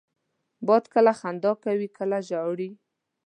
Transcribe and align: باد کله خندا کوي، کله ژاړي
باد 0.67 0.83
کله 0.93 1.11
خندا 1.19 1.51
کوي، 1.63 1.87
کله 1.97 2.17
ژاړي 2.29 2.69